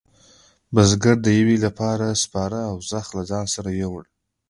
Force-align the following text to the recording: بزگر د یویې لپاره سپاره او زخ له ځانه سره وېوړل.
بزگر 0.75 1.15
د 1.21 1.27
یویې 1.39 1.57
لپاره 1.65 2.07
سپاره 2.23 2.59
او 2.69 2.75
زخ 2.91 3.05
له 3.17 3.23
ځانه 3.29 3.49
سره 3.55 3.69
وېوړل. 3.75 4.05